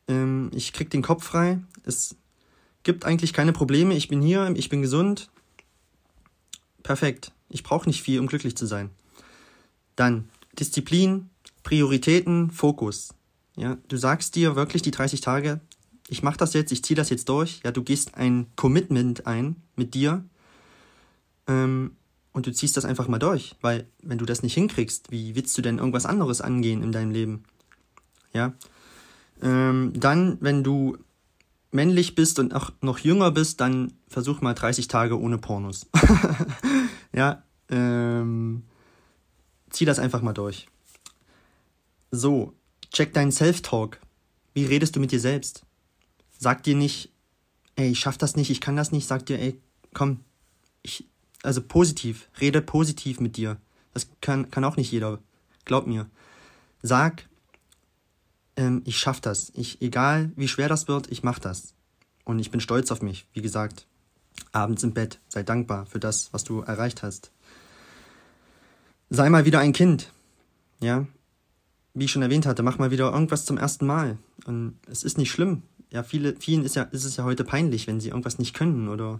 ähm, 0.07 0.51
ich 0.53 0.73
krieg 0.73 0.89
den 0.89 1.01
Kopf 1.01 1.23
frei, 1.23 1.59
es 1.83 2.15
gibt 2.83 3.05
eigentlich 3.05 3.33
keine 3.33 3.53
Probleme, 3.53 3.95
ich 3.95 4.07
bin 4.07 4.21
hier, 4.21 4.51
ich 4.55 4.69
bin 4.69 4.81
gesund. 4.81 5.29
Perfekt. 6.83 7.31
Ich 7.49 7.63
brauche 7.63 7.87
nicht 7.87 8.01
viel, 8.01 8.19
um 8.19 8.27
glücklich 8.27 8.57
zu 8.57 8.65
sein. 8.65 8.89
Dann 9.95 10.29
Disziplin, 10.59 11.29
Prioritäten, 11.63 12.51
Fokus. 12.51 13.13
Ja, 13.55 13.77
du 13.87 13.97
sagst 13.97 14.35
dir 14.35 14.55
wirklich 14.55 14.81
die 14.81 14.91
30 14.91 15.21
Tage, 15.21 15.61
ich 16.09 16.23
mache 16.23 16.37
das 16.37 16.53
jetzt, 16.53 16.71
ich 16.71 16.83
ziehe 16.83 16.95
das 16.95 17.09
jetzt 17.09 17.29
durch. 17.29 17.61
Ja, 17.63 17.71
du 17.71 17.83
gehst 17.83 18.15
ein 18.15 18.47
Commitment 18.55 19.27
ein 19.27 19.55
mit 19.75 19.93
dir 19.93 20.23
ähm, 21.47 21.95
und 22.33 22.47
du 22.47 22.51
ziehst 22.51 22.75
das 22.75 22.85
einfach 22.85 23.07
mal 23.07 23.19
durch, 23.19 23.55
weil 23.61 23.87
wenn 24.01 24.17
du 24.17 24.25
das 24.25 24.43
nicht 24.43 24.55
hinkriegst, 24.55 25.11
wie 25.11 25.35
willst 25.35 25.57
du 25.57 25.61
denn 25.61 25.77
irgendwas 25.77 26.05
anderes 26.05 26.41
angehen 26.41 26.83
in 26.83 26.91
deinem 26.91 27.11
Leben? 27.11 27.43
Ja. 28.33 28.53
Ähm, 29.43 29.91
dann, 29.93 30.37
wenn 30.39 30.63
du 30.63 30.97
männlich 31.71 32.15
bist 32.15 32.39
und 32.39 32.53
auch 32.55 32.71
noch 32.81 32.99
jünger 32.99 33.31
bist, 33.31 33.59
dann 33.59 33.93
versuch 34.07 34.41
mal 34.41 34.53
30 34.53 34.87
Tage 34.87 35.19
ohne 35.19 35.37
Pornos. 35.37 35.87
ja, 37.13 37.43
ähm, 37.69 38.63
zieh 39.69 39.85
das 39.85 39.99
einfach 39.99 40.21
mal 40.21 40.33
durch. 40.33 40.67
So, 42.11 42.53
check 42.91 43.13
deinen 43.13 43.31
Self-Talk. 43.31 43.99
Wie 44.53 44.65
redest 44.65 44.95
du 44.95 44.99
mit 44.99 45.11
dir 45.11 45.19
selbst? 45.19 45.65
Sag 46.37 46.63
dir 46.63 46.75
nicht, 46.75 47.11
ey, 47.75 47.91
ich 47.91 47.99
schaff 47.99 48.17
das 48.17 48.35
nicht, 48.35 48.49
ich 48.49 48.61
kann 48.61 48.75
das 48.75 48.91
nicht. 48.91 49.07
Sag 49.07 49.25
dir, 49.25 49.39
ey, 49.39 49.59
komm, 49.93 50.19
ich, 50.83 51.07
also 51.41 51.61
positiv, 51.61 52.29
rede 52.39 52.61
positiv 52.61 53.19
mit 53.19 53.35
dir. 53.35 53.57
Das 53.93 54.07
kann, 54.21 54.49
kann 54.51 54.63
auch 54.63 54.77
nicht 54.77 54.91
jeder. 54.91 55.19
Glaub 55.65 55.87
mir. 55.87 56.07
Sag, 56.81 57.27
ähm, 58.55 58.81
ich 58.85 58.97
schaff 58.97 59.21
das. 59.21 59.51
Ich, 59.55 59.81
egal 59.81 60.31
wie 60.35 60.47
schwer 60.47 60.69
das 60.69 60.87
wird, 60.87 61.11
ich 61.11 61.23
mach 61.23 61.39
das. 61.39 61.73
Und 62.25 62.39
ich 62.39 62.51
bin 62.51 62.61
stolz 62.61 62.91
auf 62.91 63.01
mich, 63.01 63.25
wie 63.33 63.41
gesagt. 63.41 63.87
Abends 64.51 64.83
im 64.83 64.93
Bett, 64.93 65.19
sei 65.27 65.43
dankbar 65.43 65.85
für 65.85 65.99
das, 65.99 66.29
was 66.31 66.43
du 66.43 66.61
erreicht 66.61 67.03
hast. 67.03 67.31
Sei 69.09 69.29
mal 69.29 69.45
wieder 69.45 69.59
ein 69.59 69.73
Kind. 69.73 70.11
Ja, 70.79 71.05
wie 71.93 72.05
ich 72.05 72.11
schon 72.11 72.21
erwähnt 72.21 72.45
hatte, 72.45 72.63
mach 72.63 72.79
mal 72.79 72.91
wieder 72.91 73.11
irgendwas 73.11 73.45
zum 73.45 73.57
ersten 73.57 73.85
Mal. 73.85 74.17
Und 74.45 74.77
es 74.89 75.03
ist 75.03 75.17
nicht 75.17 75.31
schlimm. 75.31 75.63
Ja, 75.91 76.03
viele, 76.03 76.35
vielen 76.35 76.63
ist 76.63 76.75
ja, 76.75 76.83
ist 76.83 77.03
es 77.03 77.17
ja 77.17 77.23
heute 77.23 77.43
peinlich, 77.43 77.85
wenn 77.85 77.99
sie 77.99 78.09
irgendwas 78.09 78.39
nicht 78.39 78.55
können 78.55 78.89
oder 78.89 79.19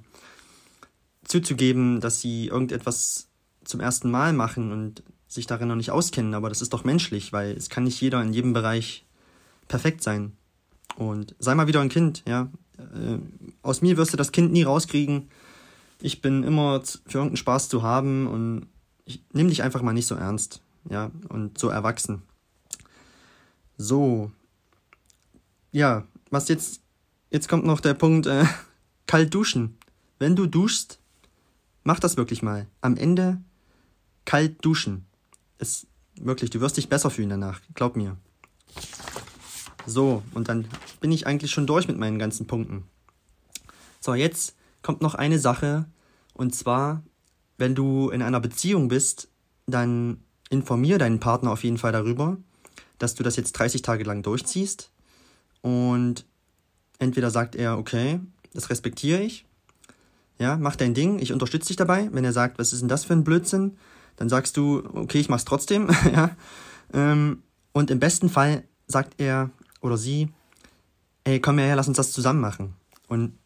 zuzugeben, 1.23 2.01
dass 2.01 2.19
sie 2.19 2.47
irgendetwas 2.47 3.27
zum 3.63 3.79
ersten 3.79 4.09
Mal 4.09 4.33
machen 4.33 4.71
und 4.71 5.03
sich 5.27 5.45
darin 5.45 5.67
noch 5.67 5.75
nicht 5.75 5.91
auskennen. 5.91 6.33
Aber 6.33 6.49
das 6.49 6.61
ist 6.61 6.73
doch 6.73 6.83
menschlich, 6.83 7.31
weil 7.31 7.51
es 7.51 7.69
kann 7.69 7.83
nicht 7.83 8.01
jeder 8.01 8.21
in 8.21 8.33
jedem 8.33 8.53
Bereich 8.53 9.05
perfekt 9.67 10.03
sein. 10.03 10.34
Und 10.96 11.36
sei 11.39 11.55
mal 11.55 11.67
wieder 11.67 11.82
ein 11.82 11.89
Kind, 11.89 12.24
ja. 12.27 12.50
Äh, 12.77 13.17
aus 13.62 13.82
mir 13.82 13.98
wirst 13.98 14.13
du 14.13 14.17
das 14.17 14.32
Kind 14.32 14.51
nie 14.51 14.63
rauskriegen. 14.63 15.29
Ich 16.01 16.22
bin 16.22 16.43
immer 16.43 16.82
für 16.82 17.17
irgendeinen 17.20 17.38
Spaß 17.38 17.70
zu 17.70 17.84
haben 17.84 18.27
und 18.27 18.67
ich 19.05 19.24
nimm 19.32 19.50
dich 19.50 19.63
einfach 19.63 19.82
mal 19.82 19.93
nicht 19.93 20.08
so 20.08 20.15
ernst, 20.15 20.62
ja, 20.89 21.12
und 21.29 21.58
so 21.58 21.70
erwachsen. 21.70 22.22
So. 23.77 24.32
Ja, 25.72 26.05
was 26.29 26.48
jetzt, 26.50 26.82
jetzt 27.32 27.48
kommt 27.50 27.65
noch 27.65 27.79
der 27.79 27.93
Punkt, 27.93 28.27
äh, 28.27 28.46
kalt 29.08 29.34
duschen. 29.34 29.77
Wenn 30.20 30.36
du 30.36 30.46
duschst, 30.46 31.00
mach 31.84 32.00
das 32.00 32.17
wirklich 32.17 32.43
mal. 32.43 32.67
Am 32.82 32.96
Ende 32.98 33.41
kalt 34.25 34.63
duschen. 34.63 35.05
Es, 35.58 35.88
wirklich, 36.15 36.50
du 36.50 36.62
wirst 36.62 36.77
dich 36.77 36.89
besser 36.89 37.10
fühlen 37.10 37.29
danach, 37.29 37.62
glaub 37.74 37.96
mir. 37.96 38.17
So, 39.85 40.23
und 40.33 40.49
dann 40.49 40.65
bin 41.01 41.11
ich 41.11 41.27
eigentlich 41.27 41.51
schon 41.51 41.67
durch 41.67 41.87
mit 41.87 41.97
meinen 41.97 42.19
ganzen 42.19 42.47
Punkten. 42.47 42.83
So, 43.99 44.13
jetzt 44.13 44.55
kommt 44.81 45.01
noch 45.01 45.15
eine 45.15 45.39
Sache, 45.39 45.85
und 46.33 46.55
zwar, 46.55 47.03
wenn 47.57 47.75
du 47.75 48.09
in 48.09 48.21
einer 48.21 48.39
Beziehung 48.39 48.87
bist, 48.87 49.29
dann 49.65 50.17
informier 50.49 50.97
deinen 50.97 51.19
Partner 51.19 51.51
auf 51.51 51.63
jeden 51.63 51.77
Fall 51.77 51.91
darüber, 51.91 52.37
dass 52.97 53.15
du 53.15 53.23
das 53.23 53.35
jetzt 53.35 53.53
30 53.53 53.81
Tage 53.81 54.03
lang 54.03 54.23
durchziehst. 54.23 54.91
Und 55.61 56.25
entweder 56.99 57.31
sagt 57.31 57.55
er, 57.55 57.77
okay, 57.77 58.19
das 58.53 58.69
respektiere 58.69 59.21
ich, 59.21 59.45
ja, 60.39 60.57
mach 60.57 60.75
dein 60.75 60.93
Ding, 60.93 61.19
ich 61.19 61.31
unterstütze 61.31 61.67
dich 61.67 61.77
dabei. 61.77 62.09
Wenn 62.11 62.25
er 62.25 62.33
sagt, 62.33 62.59
was 62.59 62.73
ist 62.73 62.81
denn 62.81 62.89
das 62.89 63.05
für 63.05 63.13
ein 63.13 63.23
Blödsinn, 63.23 63.77
dann 64.15 64.29
sagst 64.29 64.57
du, 64.57 64.83
okay, 64.93 65.19
ich 65.19 65.29
mach's 65.29 65.45
trotzdem, 65.45 65.89
ja. 66.13 66.35
Ähm, 66.93 67.43
und 67.71 67.89
im 67.89 67.99
besten 67.99 68.29
Fall 68.29 68.63
sagt 68.87 69.15
er, 69.19 69.49
oder 69.83 69.97
sie, 69.97 70.29
ey, 71.25 71.39
komm 71.39 71.59
her, 71.59 71.75
lass 71.75 71.87
uns 71.87 71.97
das 71.97 72.13
zusammen 72.13 72.39
machen. 72.39 72.73
Und 73.07 73.37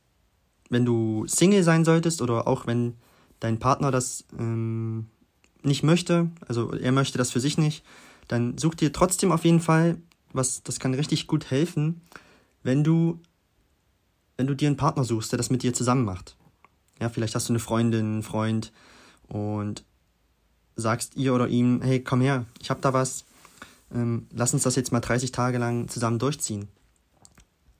wenn 0.69 0.85
du 0.85 1.25
Single 1.27 1.63
sein 1.63 1.83
solltest 1.83 2.21
oder 2.21 2.47
auch 2.47 2.67
wenn 2.67 2.93
dein 3.39 3.59
Partner 3.59 3.91
das 3.91 4.23
ähm, 4.37 5.07
nicht 5.63 5.83
möchte, 5.83 6.29
also 6.47 6.71
er 6.73 6.91
möchte 6.91 7.17
das 7.17 7.31
für 7.31 7.39
sich 7.39 7.57
nicht, 7.57 7.83
dann 8.27 8.57
such 8.57 8.75
dir 8.75 8.93
trotzdem 8.93 9.31
auf 9.31 9.45
jeden 9.45 9.59
Fall, 9.59 9.97
was, 10.31 10.61
das 10.63 10.79
kann 10.79 10.93
richtig 10.93 11.27
gut 11.27 11.49
helfen, 11.49 12.01
wenn 12.63 12.83
du, 12.83 13.19
wenn 14.37 14.47
du 14.47 14.53
dir 14.53 14.67
einen 14.67 14.77
Partner 14.77 15.03
suchst, 15.03 15.31
der 15.31 15.37
das 15.37 15.49
mit 15.49 15.63
dir 15.63 15.73
zusammen 15.73 16.05
macht. 16.05 16.35
Ja, 16.99 17.09
vielleicht 17.09 17.35
hast 17.35 17.49
du 17.49 17.53
eine 17.53 17.59
Freundin, 17.59 18.05
einen 18.05 18.23
Freund 18.23 18.71
und 19.27 19.83
sagst 20.75 21.15
ihr 21.15 21.33
oder 21.33 21.47
ihm, 21.47 21.81
hey, 21.81 22.03
komm 22.03 22.21
her, 22.21 22.45
ich 22.59 22.69
hab 22.69 22.81
da 22.81 22.93
was, 22.93 23.25
ähm, 23.93 24.27
lass 24.33 24.53
uns 24.53 24.63
das 24.63 24.75
jetzt 24.75 24.91
mal 24.91 24.99
30 24.99 25.31
Tage 25.31 25.57
lang 25.57 25.87
zusammen 25.87 26.19
durchziehen. 26.19 26.67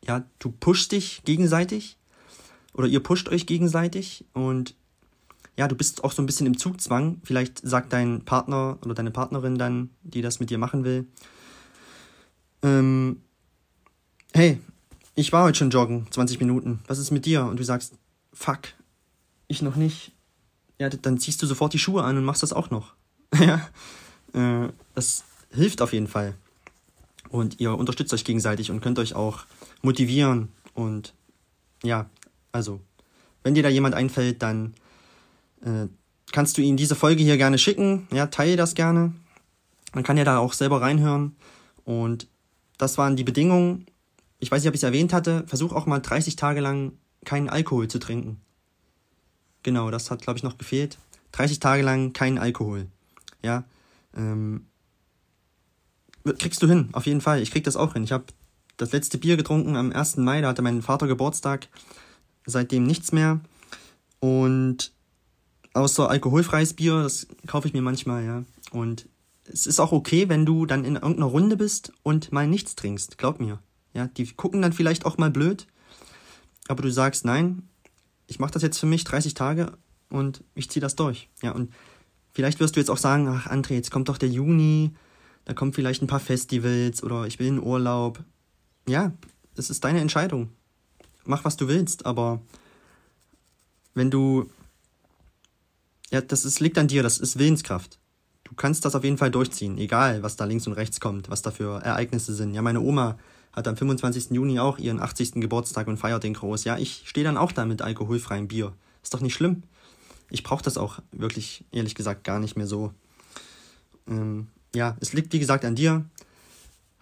Ja, 0.06 0.24
du 0.40 0.52
pushst 0.52 0.92
dich 0.92 1.22
gegenseitig 1.26 1.98
oder 2.74 2.88
ihr 2.88 3.02
pusht 3.02 3.30
euch 3.30 3.46
gegenseitig 3.46 4.26
und 4.34 4.76
ja, 5.58 5.68
du 5.68 5.76
bist 5.76 6.04
auch 6.04 6.12
so 6.12 6.22
ein 6.22 6.28
bisschen 6.28 6.46
im 6.46 6.58
Zugzwang. 6.58 7.20
Vielleicht 7.24 7.60
sagt 7.68 7.92
dein 7.92 8.24
Partner 8.24 8.78
oder 8.86 8.94
deine 8.94 9.12
Partnerin 9.12 9.58
dann, 9.58 9.90
die 10.04 10.22
das 10.22 10.40
mit 10.40 10.52
dir 10.52 10.60
machen 10.60 10.84
will, 10.84 11.08
ähm, 12.62 13.22
hey, 14.34 14.60
ich 15.16 15.34
war 15.34 15.44
heute 15.44 15.58
schon 15.58 15.70
joggen, 15.70 16.08
20 16.12 16.40
Minuten, 16.40 16.80
was 16.88 17.00
ist 17.00 17.12
mit 17.12 17.26
dir? 17.26 17.46
Und 17.46 17.60
du 17.60 17.64
sagst, 17.64 17.94
fuck, 18.34 18.60
ich 19.48 19.62
noch 19.62 19.76
nicht. 19.76 20.12
Ja, 20.80 20.90
dann 20.90 21.18
ziehst 21.18 21.42
du 21.42 21.48
sofort 21.48 21.74
die 21.74 21.80
Schuhe 21.80 22.04
an 22.04 22.18
und 22.18 22.24
machst 22.24 22.44
das 22.44 22.54
auch 22.54 22.70
noch. 22.70 22.94
ja, 23.40 23.68
äh, 24.34 24.70
das 24.94 25.24
hilft 25.52 25.82
auf 25.82 25.94
jeden 25.94 26.08
Fall. 26.08 26.36
Und 27.30 27.60
ihr 27.60 27.74
unterstützt 27.74 28.14
euch 28.14 28.24
gegenseitig 28.24 28.72
und 28.72 28.82
könnt 28.82 29.00
euch 29.00 29.16
auch 29.16 29.46
motivieren. 29.82 30.50
Und 30.74 31.14
ja, 31.84 32.10
also, 32.52 32.80
wenn 33.44 33.54
dir 33.54 33.64
da 33.64 33.70
jemand 33.70 33.96
einfällt, 33.96 34.42
dann 34.42 34.74
äh, 35.62 35.88
kannst 36.32 36.58
du 36.58 36.62
ihm 36.62 36.78
diese 36.78 36.96
Folge 36.96 37.24
hier 37.24 37.38
gerne 37.38 37.58
schicken. 37.58 38.08
Ja, 38.12 38.28
teile 38.28 38.56
das 38.56 38.76
gerne. 38.76 39.14
Man 39.94 40.04
kann 40.04 40.18
ja 40.18 40.24
da 40.24 40.38
auch 40.38 40.54
selber 40.54 40.82
reinhören. 40.82 41.36
Und 41.84 42.28
das 42.78 42.98
waren 42.98 43.16
die 43.16 43.24
Bedingungen. 43.24 43.86
Ich 44.40 44.52
weiß 44.52 44.62
nicht, 44.62 44.70
ob 44.70 44.76
ich 44.76 44.80
es 44.80 44.84
erwähnt 44.84 45.14
hatte. 45.14 45.44
Versuch 45.48 45.74
auch 45.74 45.86
mal 45.86 46.00
30 46.00 46.36
Tage 46.36 46.62
lang 46.62 46.94
keinen 47.26 47.50
Alkohol 47.50 47.88
zu 47.88 48.00
trinken. 48.00 48.40
Genau, 49.64 49.92
das 49.92 50.12
hat, 50.12 50.22
glaube 50.22 50.38
ich, 50.38 50.44
noch 50.44 50.58
gefehlt. 50.58 50.98
30 51.34 51.60
Tage 51.60 51.84
lang 51.84 52.14
keinen 52.14 52.38
Alkohol. 52.38 52.88
Ja, 53.44 53.66
ähm, 54.16 54.68
kriegst 56.34 56.62
du 56.62 56.68
hin, 56.68 56.90
auf 56.94 57.06
jeden 57.06 57.22
Fall. 57.22 57.42
Ich 57.42 57.52
krieg 57.52 57.64
das 57.64 57.76
auch 57.76 57.94
hin. 57.94 58.04
Ich 58.04 58.12
habe 58.12 58.26
das 58.78 58.92
letzte 58.92 59.18
Bier 59.18 59.38
getrunken 59.38 59.76
am 59.76 59.92
1. 59.92 60.18
Mai, 60.18 60.42
da 60.42 60.50
hatte 60.50 60.62
mein 60.62 60.82
Vater 60.82 61.08
Geburtstag. 61.08 61.68
Seitdem 62.46 62.86
nichts 62.86 63.12
mehr. 63.12 63.42
Und 64.20 64.92
außer 65.74 66.10
alkoholfreies 66.10 66.74
Bier, 66.74 67.04
das 67.04 67.28
kaufe 67.46 67.68
ich 67.68 67.74
mir 67.74 67.82
manchmal, 67.82 68.26
ja. 68.26 68.44
Und 68.72 69.08
es 69.46 69.68
ist 69.68 69.80
auch 69.80 69.92
okay, 69.92 70.30
wenn 70.30 70.46
du 70.46 70.66
dann 70.66 70.86
in 70.86 70.96
irgendeiner 70.96 71.28
Runde 71.28 71.58
bist 71.58 71.94
und 72.04 72.32
mal 72.32 72.48
nichts 72.48 72.76
trinkst. 72.76 73.18
Glaub 73.18 73.40
mir. 73.40 73.60
Ja, 73.94 74.08
die 74.08 74.32
gucken 74.34 74.62
dann 74.62 74.74
vielleicht 74.74 75.06
auch 75.06 75.18
mal 75.18 75.32
blöd, 75.32 75.66
aber 76.68 76.84
du 76.84 76.92
sagst, 76.92 77.26
nein, 77.26 77.64
ich 78.28 78.40
mache 78.40 78.52
das 78.52 78.62
jetzt 78.62 78.78
für 78.78 78.86
mich 78.86 79.04
30 79.06 79.34
Tage 79.34 79.78
und 80.10 80.44
ich 80.54 80.70
ziehe 80.70 80.82
das 80.82 80.96
durch. 80.96 81.30
Ja, 81.42 81.52
und 81.52 81.74
vielleicht 82.32 82.60
wirst 82.60 82.76
du 82.76 82.80
jetzt 82.80 82.90
auch 82.90 82.98
sagen, 82.98 83.28
ach 83.28 83.48
André, 83.48 83.74
jetzt 83.74 83.90
kommt 83.90 84.10
doch 84.10 84.18
der 84.18 84.30
Juni, 84.30 84.92
da 85.48 85.54
kommen 85.54 85.72
vielleicht 85.72 86.02
ein 86.02 86.08
paar 86.08 86.20
Festivals 86.20 87.02
oder 87.02 87.26
ich 87.26 87.40
will 87.40 87.48
in 87.48 87.64
Urlaub. 87.64 88.22
Ja, 88.86 89.14
es 89.56 89.70
ist 89.70 89.82
deine 89.86 90.02
Entscheidung. 90.02 90.50
Mach, 91.24 91.46
was 91.46 91.56
du 91.56 91.70
willst, 91.70 92.06
aber 92.06 92.42
wenn 93.94 94.12
du 94.12 94.50
ja, 96.12 96.20
das 96.20 96.44
ist, 96.44 96.60
liegt 96.60 96.78
an 96.78 96.90
dir, 96.90 97.02
das 97.02 97.18
ist 97.18 97.40
Willenskraft. 97.40 97.98
Du 98.44 98.56
kannst 98.56 98.84
das 98.84 98.94
auf 98.94 99.06
jeden 99.06 99.18
Fall 99.18 99.32
durchziehen, 99.32 99.78
egal 99.78 100.22
was 100.22 100.36
da 100.36 100.44
links 100.44 100.68
und 100.68 100.74
rechts 100.74 101.00
kommt, 101.00 101.30
was 101.30 101.44
da 101.44 101.52
für 101.52 101.82
Ereignisse 101.82 102.34
sind. 102.34 102.54
Ja, 102.54 102.62
meine 102.62 102.82
Oma 102.82 103.18
hat 103.54 103.70
am 103.70 103.78
25. 103.78 104.32
Juni 104.32 104.60
auch 104.60 104.78
ihren 104.80 105.00
80. 105.00 105.36
Geburtstag 105.36 105.88
und 105.88 105.96
feiert 105.96 106.26
den 106.26 106.34
groß. 106.34 106.66
Ja, 106.66 106.78
ich 106.78 107.04
stehe 107.06 107.24
dann 107.24 107.38
auch 107.38 107.54
da 107.54 107.64
mit 107.64 107.82
alkoholfreiem 107.82 108.50
Bier. 108.50 108.74
Ist 109.02 109.14
doch 109.14 109.22
nicht 109.22 109.34
schlimm. 109.34 109.64
Ich 110.30 110.44
brauche 110.44 110.64
das 110.64 110.78
auch 110.78 111.00
wirklich, 111.14 111.64
ehrlich 111.72 111.96
gesagt, 111.96 112.26
gar 112.26 112.40
nicht 112.40 112.58
mehr 112.58 112.68
so. 112.68 112.92
Ähm, 114.10 114.48
ja, 114.76 114.98
es 115.00 115.14
liegt 115.14 115.34
wie 115.34 115.40
gesagt 115.40 115.66
an 115.66 115.76
dir. 115.76 116.06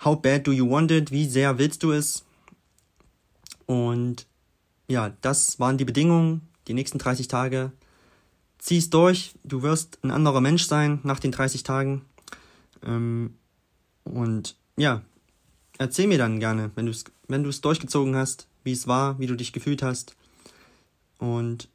How 0.04 0.22
bad 0.22 0.46
do 0.46 0.52
you 0.52 0.70
want 0.70 0.92
it? 0.92 1.12
Wie 1.12 1.26
sehr 1.28 1.58
willst 1.58 1.84
du 1.84 1.92
es? 1.92 2.26
Und 3.66 4.28
ja, 4.88 5.14
das 5.22 5.60
waren 5.60 5.78
die 5.78 5.86
Bedingungen. 5.86 6.42
Die 6.68 6.74
nächsten 6.74 6.98
30 6.98 7.28
Tage 7.28 7.72
zieh's 8.58 8.90
durch, 8.90 9.36
du 9.44 9.62
wirst 9.62 10.00
ein 10.04 10.10
anderer 10.12 10.42
Mensch 10.42 10.66
sein 10.66 11.00
nach 11.04 11.20
den 11.20 11.32
30 11.32 11.64
Tagen. 11.64 12.02
Ähm, 12.84 13.36
und 14.04 14.56
ja, 14.76 15.04
erzähl 15.78 16.08
mir 16.08 16.18
dann 16.18 16.40
gerne, 16.40 16.72
wenn 16.76 16.86
du 16.86 16.92
es 16.92 17.06
wenn 17.28 17.44
durchgezogen 17.44 18.16
hast, 18.16 18.48
wie 18.64 18.72
es 18.72 18.88
war, 18.88 19.20
wie 19.20 19.28
du 19.28 19.36
dich 19.36 19.54
gefühlt 19.54 19.84
hast. 19.84 20.16
Und 21.18 21.70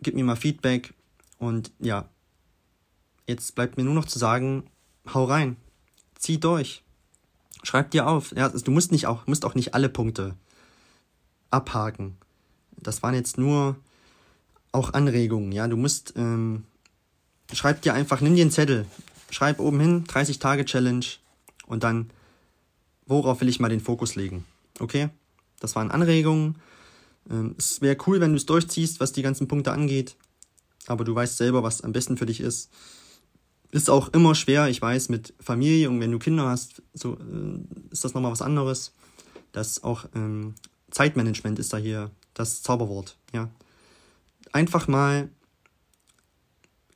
gib 0.00 0.14
mir 0.14 0.24
mal 0.24 0.36
Feedback. 0.36 0.94
Und 1.38 1.72
ja, 1.78 2.08
jetzt 3.26 3.54
bleibt 3.54 3.76
mir 3.76 3.84
nur 3.84 3.94
noch 3.94 4.04
zu 4.04 4.18
sagen, 4.18 4.64
hau 5.12 5.24
rein, 5.24 5.56
zieh 6.18 6.38
durch, 6.38 6.82
schreib 7.62 7.90
dir 7.90 8.06
auf. 8.06 8.32
Ja, 8.36 8.48
also 8.48 8.64
du 8.64 8.70
musst 8.70 8.92
nicht 8.92 9.06
auch, 9.06 9.26
musst 9.26 9.44
auch 9.44 9.54
nicht 9.54 9.74
alle 9.74 9.88
Punkte 9.88 10.34
abhaken. 11.50 12.16
Das 12.76 13.02
waren 13.02 13.14
jetzt 13.14 13.38
nur 13.38 13.76
auch 14.72 14.94
Anregungen. 14.94 15.52
Ja, 15.52 15.68
du 15.68 15.76
musst, 15.76 16.14
ähm, 16.16 16.64
schreib 17.52 17.82
dir 17.82 17.94
einfach, 17.94 18.20
nimm 18.20 18.34
dir 18.34 18.42
einen 18.42 18.50
Zettel, 18.50 18.86
schreib 19.30 19.60
oben 19.60 19.80
hin, 19.80 20.04
30 20.04 20.38
Tage 20.38 20.64
Challenge 20.64 21.04
und 21.66 21.84
dann, 21.84 22.10
worauf 23.06 23.40
will 23.40 23.48
ich 23.48 23.60
mal 23.60 23.68
den 23.68 23.80
Fokus 23.80 24.14
legen? 24.14 24.44
Okay? 24.80 25.10
Das 25.60 25.76
waren 25.76 25.90
Anregungen. 25.90 26.56
Ähm, 27.30 27.54
es 27.58 27.80
wäre 27.80 27.96
cool, 28.06 28.20
wenn 28.20 28.30
du 28.30 28.36
es 28.36 28.46
durchziehst, 28.46 28.98
was 28.98 29.12
die 29.12 29.22
ganzen 29.22 29.46
Punkte 29.46 29.72
angeht. 29.72 30.16
Aber 30.86 31.04
du 31.04 31.14
weißt 31.14 31.36
selber, 31.36 31.62
was 31.62 31.82
am 31.82 31.92
besten 31.92 32.16
für 32.16 32.26
dich 32.26 32.40
ist. 32.40 32.70
Ist 33.72 33.90
auch 33.90 34.08
immer 34.08 34.36
schwer, 34.36 34.68
ich 34.68 34.80
weiß, 34.80 35.08
mit 35.08 35.34
Familie 35.40 35.90
und 35.90 36.00
wenn 36.00 36.12
du 36.12 36.20
Kinder 36.20 36.46
hast, 36.46 36.82
so 36.94 37.14
äh, 37.14 37.58
ist 37.90 38.04
das 38.04 38.14
nochmal 38.14 38.30
was 38.30 38.42
anderes. 38.42 38.92
Das 39.50 39.82
auch 39.82 40.04
ähm, 40.14 40.54
Zeitmanagement 40.90 41.58
ist 41.58 41.72
da 41.72 41.78
hier 41.78 42.10
das 42.34 42.62
Zauberwort, 42.62 43.16
ja 43.34 43.50
einfach 44.52 44.86
mal 44.86 45.28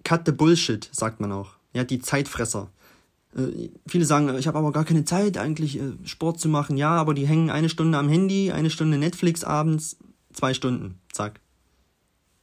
cut 0.05 0.23
the 0.27 0.33
bullshit, 0.33 0.89
sagt 0.93 1.21
man 1.21 1.33
auch. 1.33 1.53
Ja, 1.73 1.85
die 1.85 1.99
Zeitfresser. 1.99 2.71
Äh, 3.37 3.71
viele 3.87 4.05
sagen, 4.05 4.37
ich 4.39 4.47
habe 4.47 4.59
aber 4.59 4.73
gar 4.73 4.85
keine 4.85 5.05
Zeit 5.05 5.37
eigentlich 5.37 5.79
äh, 5.79 5.93
Sport 6.05 6.39
zu 6.39 6.49
machen. 6.49 6.77
Ja, 6.77 6.91
aber 6.91 7.15
die 7.15 7.27
hängen 7.27 7.51
eine 7.51 7.69
Stunde 7.69 7.99
am 7.99 8.09
Handy, 8.09 8.53
eine 8.53 8.71
Stunde 8.71 8.99
Netflix 8.99 9.43
abends, 9.43 9.97
zwei 10.33 10.55
Stunden, 10.55 11.01
zack. 11.13 11.41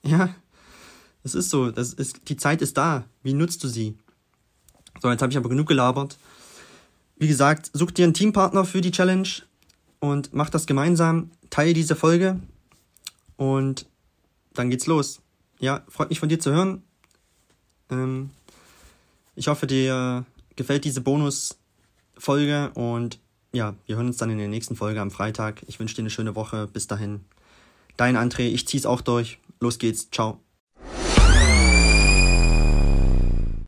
Ja, 0.03 0.35
das 1.23 1.35
ist 1.35 1.49
so. 1.49 1.71
Das 1.71 1.93
ist, 1.93 2.27
die 2.27 2.35
Zeit 2.35 2.61
ist 2.61 2.77
da. 2.77 3.05
Wie 3.21 3.33
nutzt 3.33 3.63
du 3.63 3.69
sie? 3.69 3.97
So, 5.03 5.11
jetzt 5.11 5.21
habe 5.21 5.33
ich 5.33 5.37
aber 5.37 5.49
genug 5.49 5.67
gelabert. 5.67 6.17
Wie 7.17 7.27
gesagt, 7.27 7.69
such 7.73 7.91
dir 7.91 8.05
einen 8.05 8.13
Teampartner 8.13 8.63
für 8.63 8.79
die 8.79 8.91
Challenge 8.91 9.27
und 9.99 10.33
mach 10.33 10.49
das 10.49 10.65
gemeinsam. 10.65 11.29
Teile 11.49 11.73
diese 11.73 11.97
Folge 11.97 12.39
und 13.35 13.85
dann 14.53 14.69
geht's 14.69 14.87
los. 14.87 15.19
Ja, 15.59 15.83
freut 15.89 16.09
mich 16.09 16.21
von 16.21 16.29
dir 16.29 16.39
zu 16.39 16.53
hören. 16.53 16.83
Ähm, 17.89 18.29
ich 19.35 19.49
hoffe, 19.49 19.67
dir 19.67 20.23
gefällt 20.55 20.85
diese 20.85 21.01
Bonus-Folge 21.01 22.71
und 22.73 23.19
ja, 23.51 23.75
wir 23.85 23.97
hören 23.97 24.07
uns 24.07 24.15
dann 24.15 24.29
in 24.29 24.37
der 24.37 24.47
nächsten 24.47 24.77
Folge 24.77 25.01
am 25.01 25.11
Freitag. 25.11 25.63
Ich 25.67 25.81
wünsche 25.81 25.95
dir 25.95 26.03
eine 26.03 26.11
schöne 26.11 26.35
Woche. 26.35 26.67
Bis 26.67 26.87
dahin. 26.87 27.25
Dein 27.97 28.15
André, 28.15 28.43
ich 28.43 28.69
zieh's 28.69 28.85
auch 28.85 29.01
durch. 29.01 29.37
Los 29.59 29.79
geht's. 29.79 30.09
Ciao. 30.11 30.42